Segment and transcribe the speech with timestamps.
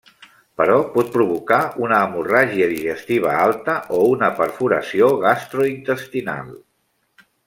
[0.59, 6.51] Però pot provocar una hemorràgia digestiva alta o una perforació gastrointestinal.